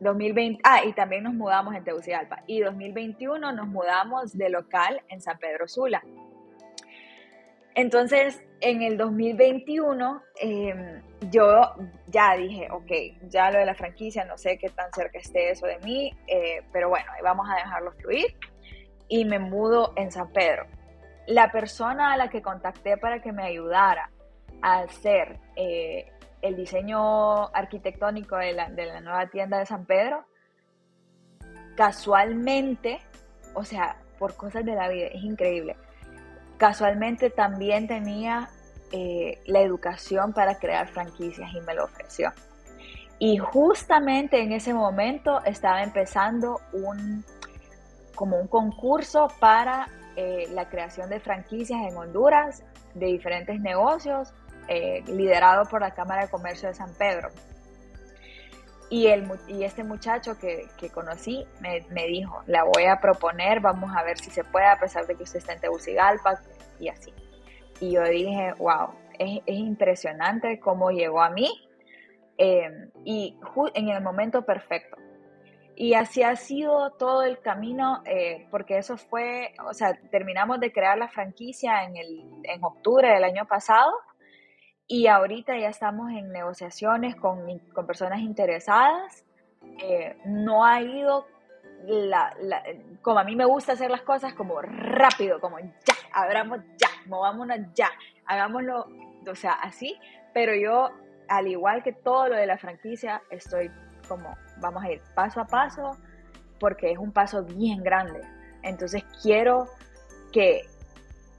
[0.00, 2.42] 2020, ah, y también nos mudamos en Tegucigalpa.
[2.46, 6.02] Y 2021 nos mudamos de local en San Pedro Sula.
[7.76, 11.74] Entonces, en el 2021, em, yo
[12.06, 12.90] ya dije, ok,
[13.28, 16.62] ya lo de la franquicia, no sé qué tan cerca esté eso de mí, eh,
[16.72, 18.34] pero bueno, vamos a dejarlo fluir.
[19.08, 20.66] Y me mudo en San Pedro.
[21.26, 24.10] La persona a la que contacté para que me ayudara
[24.62, 26.10] a hacer eh,
[26.40, 30.24] el diseño arquitectónico de la, de la nueva tienda de San Pedro,
[31.76, 33.00] casualmente,
[33.52, 35.76] o sea, por cosas de la vida, es increíble
[36.56, 38.50] Casualmente también tenía
[38.92, 42.32] eh, la educación para crear franquicias y me lo ofreció.
[43.18, 47.24] Y justamente en ese momento estaba empezando un,
[48.14, 52.62] como un concurso para eh, la creación de franquicias en Honduras
[52.94, 54.32] de diferentes negocios,
[54.68, 57.28] eh, liderado por la Cámara de Comercio de San Pedro.
[58.88, 63.60] Y, el, y este muchacho que, que conocí me, me, dijo, la voy a proponer,
[63.60, 66.40] vamos a ver si se puede, a pesar de que usted está en Tegucigalpa
[66.78, 67.12] y así.
[67.80, 71.50] Y yo dije, wow, es, es impresionante cómo llegó a mí
[72.38, 73.36] em, y
[73.74, 74.96] en el momento perfecto.
[75.74, 80.72] Y así ha sido todo el camino, eh, porque eso fue, o sea, terminamos de
[80.72, 83.92] crear la franquicia en, el, en octubre del año pasado
[84.88, 89.24] y ahorita ya estamos en negociaciones con, con personas interesadas.
[89.82, 91.26] Eh, no ha ido
[91.84, 92.34] la,
[93.02, 97.58] como a mí me gusta hacer las cosas como rápido, como ya, abramos ya, movámonos
[97.74, 97.90] ya,
[98.26, 98.88] hagámoslo,
[99.28, 99.98] o sea, así,
[100.32, 100.90] pero yo,
[101.28, 103.70] al igual que todo lo de la franquicia, estoy
[104.08, 105.96] como, vamos a ir paso a paso,
[106.58, 108.20] porque es un paso bien grande.
[108.62, 109.66] Entonces quiero
[110.32, 110.66] que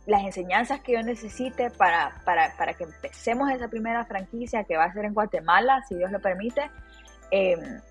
[0.08, 4.86] las enseñanzas que yo necesite para, para, para, que empecemos esa primera franquicia que va
[4.86, 6.72] a ser en Guatemala, si Dios lo permite,
[7.30, 7.82] em,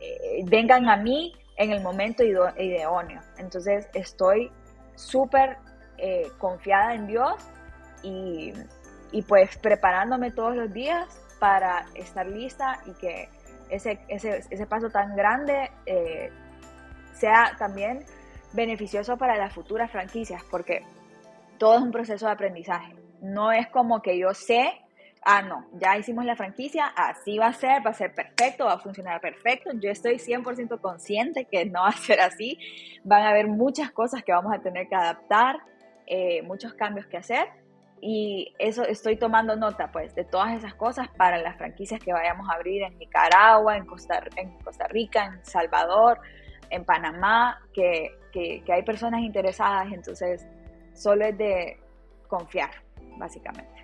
[0.00, 3.20] eh, vengan a mí en el momento idóneo.
[3.38, 4.52] Entonces estoy
[4.94, 5.58] súper
[5.98, 7.34] eh, confiada en Dios
[8.04, 8.52] y,
[9.10, 13.28] y, pues preparándome todos los días para estar lista y que
[13.68, 16.30] ese, ese, ese paso tan grande eh,
[17.14, 18.04] sea también
[18.52, 20.84] beneficioso para las futuras franquicias, porque
[21.58, 22.94] todo es un proceso de aprendizaje.
[23.20, 24.84] No es como que yo sé,
[25.24, 28.74] ah, no, ya hicimos la franquicia, así va a ser, va a ser perfecto, va
[28.74, 29.70] a funcionar perfecto.
[29.74, 32.58] Yo estoy 100% consciente que no va a ser así.
[33.04, 35.56] Van a haber muchas cosas que vamos a tener que adaptar,
[36.06, 37.48] eh, muchos cambios que hacer.
[38.00, 42.50] Y eso estoy tomando nota, pues, de todas esas cosas para las franquicias que vayamos
[42.50, 46.20] a abrir en Nicaragua, en Costa, en Costa Rica, en Salvador,
[46.68, 49.90] en Panamá, que, que, que hay personas interesadas.
[49.90, 50.46] Entonces,
[50.94, 51.78] solo es de
[52.28, 52.70] confiar,
[53.18, 53.74] básicamente.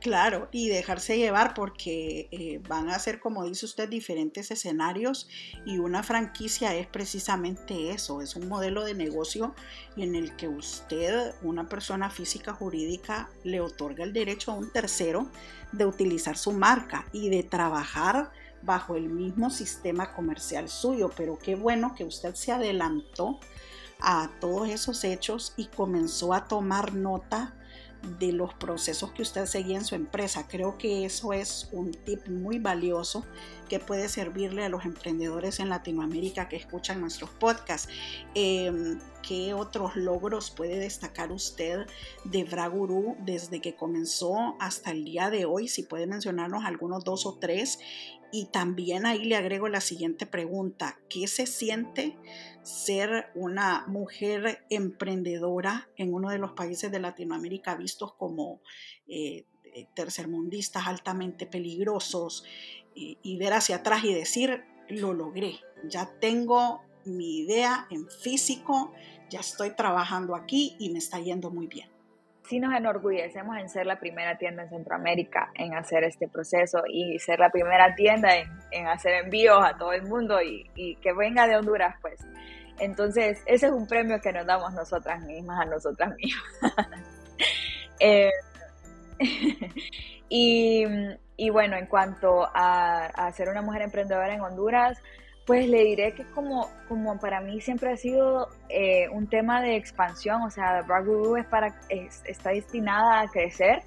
[0.00, 5.28] Claro, y dejarse llevar porque eh, van a ser, como dice usted, diferentes escenarios
[5.66, 9.56] y una franquicia es precisamente eso, es un modelo de negocio
[9.96, 15.26] en el que usted, una persona física jurídica, le otorga el derecho a un tercero
[15.72, 18.30] de utilizar su marca y de trabajar
[18.62, 23.40] bajo el mismo sistema comercial suyo, pero qué bueno que usted se adelantó
[24.00, 27.54] a todos esos hechos y comenzó a tomar nota
[28.18, 30.46] de los procesos que usted seguía en su empresa.
[30.48, 33.24] Creo que eso es un tip muy valioso
[33.68, 37.88] que puede servirle a los emprendedores en Latinoamérica que escuchan nuestros podcasts.
[38.34, 41.86] Em, ¿Qué otros logros puede destacar usted
[42.24, 45.68] de Braguru desde que comenzó hasta el día de hoy?
[45.68, 47.78] Si puede mencionarnos algunos dos o tres.
[48.30, 50.98] Y también ahí le agrego la siguiente pregunta.
[51.08, 52.16] ¿Qué se siente
[52.62, 58.60] ser una mujer emprendedora en uno de los países de Latinoamérica vistos como
[59.08, 59.46] eh,
[59.94, 62.44] tercermundistas altamente peligrosos
[63.22, 68.92] y, ver hacia atrás y decir, lo logré, ya tengo mi idea en físico,
[69.30, 71.88] ya estoy trabajando aquí y me está yendo muy bien.
[72.48, 77.18] Sí nos enorgullecemos en ser la primera tienda en Centroamérica en hacer este proceso y
[77.18, 78.30] ser la primera tienda
[78.70, 82.18] en, hacer envíos a todo el mundo y, que venga de Honduras, pues.
[82.80, 86.88] Entonces, ese es un premio que nos damos nosotras mismas, a nosotras mismas.
[88.00, 88.30] Eh,
[90.28, 90.84] y,
[91.50, 95.00] bueno, en cuanto a, ser una mujer emprendedora en Honduras,
[95.46, 99.76] pues le diré que como, como para mí siempre ha sido eh, un tema de
[99.76, 103.82] expansión, o sea, Braguru es para, está destinada a crecer,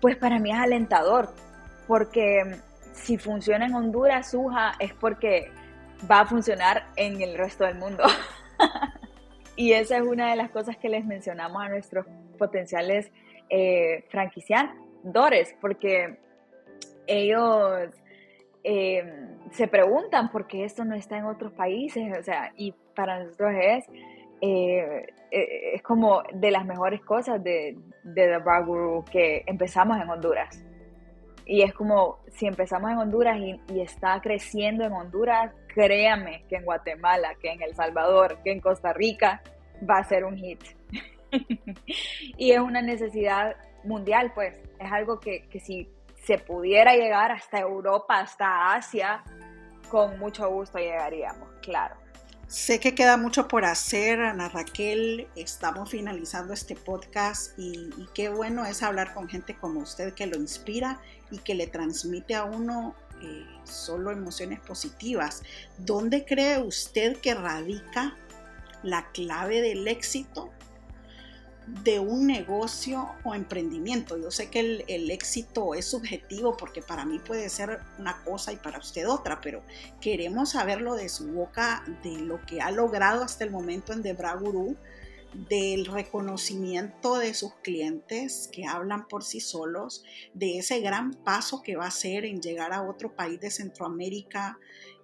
[0.00, 1.32] pues para mí es alentador,
[1.86, 2.56] porque
[2.92, 5.50] si funciona en Honduras, Suja, es porque
[6.10, 8.04] va a funcionar en el resto del mundo.
[9.56, 12.06] y esa es una de las cosas que les mencionamos a nuestros
[12.38, 13.10] potenciales
[13.48, 16.18] eh, franquiciadores, porque
[17.10, 17.90] ellos
[18.62, 19.02] eh,
[19.50, 23.52] se preguntan por qué esto no está en otros países, o sea, y para nosotros
[23.60, 23.84] es,
[24.40, 30.00] eh, eh, es como de las mejores cosas de, de The Bar Guru que empezamos
[30.00, 30.64] en Honduras.
[31.46, 36.64] Y es como, si empezamos en Honduras y, está creciendo en Honduras, créame que en
[36.64, 39.42] Guatemala, que en El Salvador, que en Costa Rica,
[39.88, 40.62] va a ser un hit.
[42.36, 44.60] y es una necesidad mundial, pues.
[44.78, 45.88] Es algo que, que si
[46.26, 49.22] se pudiera llegar hasta Europa, hasta Asia,
[49.88, 51.96] con mucho gusto llegaríamos, claro.
[52.46, 55.28] Sé que queda mucho por hacer, Ana Raquel.
[55.36, 60.36] Estamos finalizando este podcast y, qué bueno es hablar con gente como usted que lo
[60.36, 65.44] inspira y que le transmite a uno eh, solo emociones positivas.
[65.78, 68.16] ¿Dónde cree usted que radica
[68.82, 70.50] la clave del éxito
[71.84, 74.18] de un negocio o emprendimiento.
[74.18, 78.56] Yo sé que el, éxito es subjetivo porque para mí puede ser una cosa y
[78.56, 79.62] para usted otra, pero
[80.00, 84.34] queremos saberlo de su boca, de lo que ha logrado hasta el momento en Debra
[84.34, 84.76] Guru,
[85.48, 90.02] del reconocimiento de sus clientes que hablan por sí solos,
[90.34, 94.58] de ese gran paso que va a hacer en llegar a otro país de Centroamérica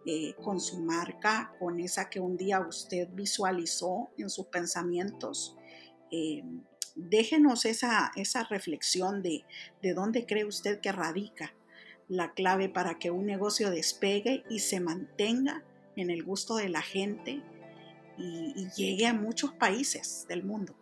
[0.05, 5.56] eh, con su marca, con esa que un día usted visualizó en sus pensamientos
[6.11, 6.43] eh,
[6.95, 9.45] déjenos esa, esa reflexión de,
[9.83, 11.53] de dónde cree usted que radica
[12.09, 15.63] la clave para que un negocio despegue y se mantenga
[15.97, 17.43] en el gusto de la gente
[18.19, 20.75] y, llegue a muchos países del mundo.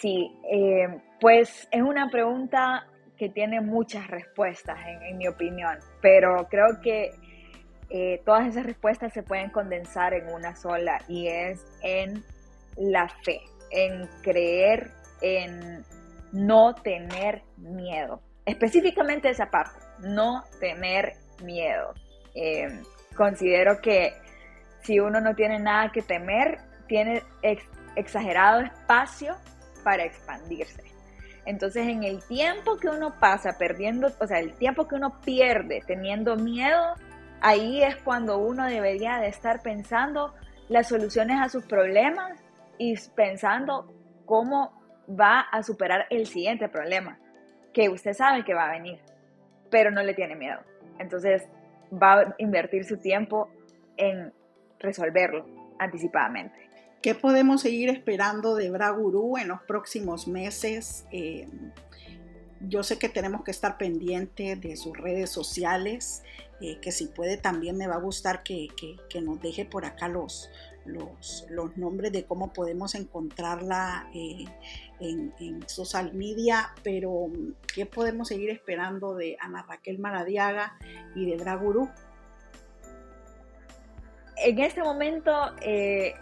[0.00, 2.86] Sí, eh, pues es una pregunta
[3.16, 7.12] que tiene muchas respuestas, en, mi opinión, pero creo que
[7.90, 12.24] eh, todas esas respuestas se pueden condensar en una sola y es en
[12.76, 13.40] la fe,
[13.70, 14.90] en creer,
[15.20, 15.84] en
[16.32, 18.20] no tener miedo.
[18.44, 21.94] Específicamente esa parte, no tener miedo.
[22.34, 22.82] Eh,
[23.16, 24.12] considero que
[24.82, 27.22] si uno no tiene nada que temer, tiene
[27.96, 29.36] exagerado espacio
[29.82, 30.82] para expandirse.
[31.46, 35.82] Entonces, en el tiempo que uno pasa perdiendo, o sea, el tiempo que uno pierde
[35.86, 36.94] teniendo miedo,
[37.40, 40.34] ahí es cuando uno debería de estar pensando
[40.68, 42.32] las soluciones a sus problemas
[42.78, 43.92] y pensando
[44.26, 44.72] cómo
[45.08, 47.18] va a superar el siguiente problema,
[47.72, 49.00] que usted sabe que va a venir,
[49.70, 50.60] pero no le tiene miedo.
[50.98, 51.48] Entonces,
[51.92, 53.48] va a invertir su tiempo
[53.96, 54.32] en
[54.78, 55.46] resolverlo
[55.78, 56.64] anticipadamente.
[57.02, 61.04] ¿Qué podemos seguir esperando de Braguru en los próximos meses?
[61.12, 61.48] Eh,
[62.60, 66.22] yo sé que tenemos que estar pendientes de sus redes sociales,
[66.60, 68.68] eh, que si puede también me va a gustar que,
[69.22, 70.50] nos deje por acá los,
[70.84, 74.44] los, nombres de cómo podemos encontrarla eh,
[75.00, 77.28] en, social media, pero
[77.74, 80.78] ¿qué podemos seguir esperando de Ana Raquel Maradiaga
[81.14, 81.88] y de Braguru?
[84.36, 86.14] en este momento eh,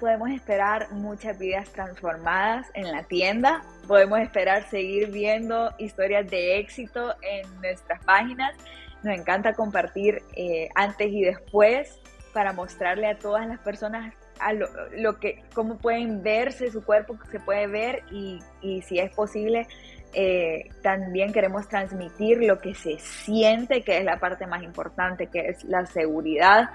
[0.00, 3.62] podemos esperar muchas vidas transformadas en la tienda.
[3.86, 8.54] Podemos esperar seguir viendo historias de éxito en nuestras páginas.
[9.02, 11.99] Nos encanta compartir eh, antes y después
[12.32, 17.40] para mostrarle a todas las personas a lo, que, cómo pueden verse, su cuerpo se
[17.40, 18.40] puede ver y,
[18.82, 19.66] si es posible,
[20.14, 25.48] eh, también queremos transmitir lo que se siente, que es la parte más importante, que
[25.48, 26.70] es la seguridad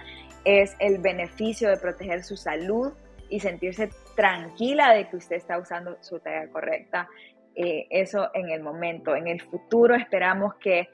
[0.45, 2.93] es el beneficio de proteger su salud
[3.29, 7.09] y sentirse tranquila de que usted está usando su talla correcta.
[7.55, 9.15] Eh, eso en el momento.
[9.15, 10.87] En el futuro esperamos que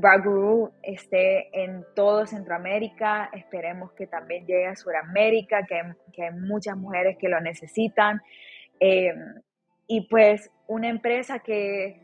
[0.00, 7.16] Baguru esté en todo Centroamérica, esperemos que también llegue a Sudamérica, que, hay muchas mujeres
[7.18, 8.20] que lo necesitan.
[8.80, 9.14] Eh,
[9.86, 12.00] y pues una empresa que,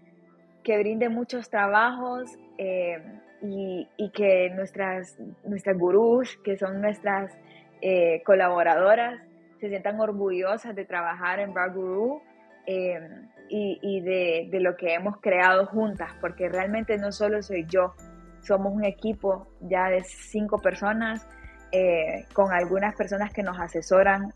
[0.62, 2.30] que brinde muchos trabajos.
[2.58, 3.02] Eh,
[3.46, 7.36] y, que nuestras, nuestras gurús, que son nuestras
[7.82, 9.20] eh, colaboradoras,
[9.60, 12.22] se sientan orgullosas de trabajar en Bar Guru
[12.66, 13.00] eh,
[13.48, 17.94] y, de, lo que hemos creado juntas, porque realmente no solo soy yo,
[18.42, 21.26] somos un equipo ya de cinco personas,
[21.72, 24.32] eh, con algunas personas que nos asesoran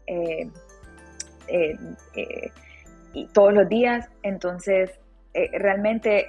[3.14, 4.98] y todos los días, entonces
[5.52, 6.28] realmente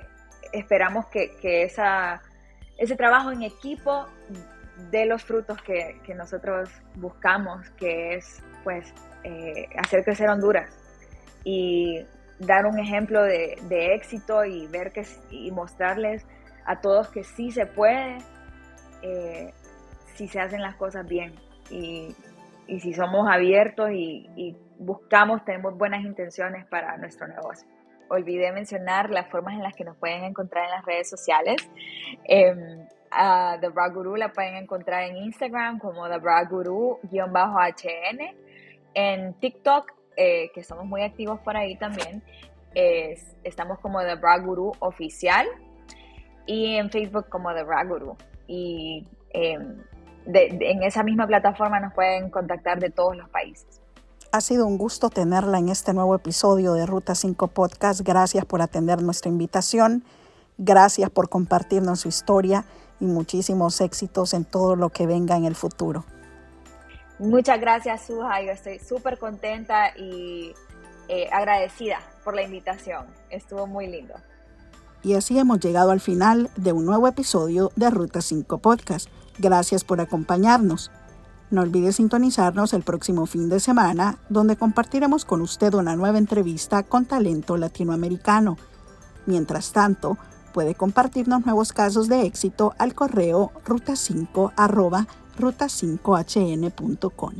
[0.54, 2.22] esperamos que, que esa
[2.80, 4.08] ese trabajo en equipo
[4.90, 8.94] de los frutos que, nosotros buscamos, que es pues
[9.24, 10.79] eh, hacer crecer Honduras
[11.50, 12.06] y
[12.40, 13.58] dar un ejemplo de,
[13.96, 16.26] éxito y ver que y mostrarles
[16.66, 18.18] a todos que sí se puede
[19.02, 19.54] eh,
[20.16, 21.34] si se hacen las cosas bien
[21.70, 22.16] y,
[22.80, 27.68] si somos abiertos y buscamos, tenemos buenas intenciones para nuestro negocio
[28.10, 31.58] olvidé mencionar las formas en las que nos pueden encontrar en las redes sociales.
[32.26, 38.20] Eh, a The Bra Guru la pueden encontrar en Instagram como The Bra Guru-HN.
[38.94, 42.22] En TikTok, eh, que somos muy activos por ahí también,
[43.44, 45.48] estamos como The Bra Guru Oficial.
[46.46, 48.18] Y en Facebook como The Bra Guru.
[48.48, 49.78] Y em,
[50.26, 53.82] en esa misma plataforma nos pueden contactar de todos los países.
[54.32, 58.02] Ha sido un gusto tenerla en este nuevo episodio de Ruta 5 Podcast.
[58.02, 60.04] Gracias por atender nuestra invitación.
[60.58, 62.66] Gracias por compartirnos su historia
[63.00, 66.04] y muchísimos éxitos en todo lo que venga en el futuro.
[67.20, 68.42] Muchas gracias, Suja.
[68.42, 70.54] Yo estoy súper contenta y
[71.10, 73.06] eh, agradecida por la invitación.
[73.30, 74.14] Estuvo muy lindo.
[75.04, 79.10] Y así hemos llegado al final de un nuevo episodio de Ruta 5 Podcast.
[79.38, 80.92] Gracias por acompañarnos.
[81.52, 86.84] No olvide sintonizarnos el próximo fin de semana, donde compartiremos con usted una nueva entrevista
[86.84, 88.58] con talento latinoamericano.
[89.26, 90.18] Mientras tanto,
[90.54, 94.54] puede compartirnos nuevos casos de éxito al correo ruta5
[95.40, 97.34] ruta5hn.com.